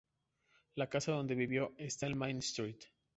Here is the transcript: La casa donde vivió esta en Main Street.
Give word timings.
La 0.77 0.89
casa 0.89 1.11
donde 1.11 1.35
vivió 1.35 1.75
esta 1.77 2.07
en 2.07 2.17
Main 2.17 2.39
Street. 2.39 2.85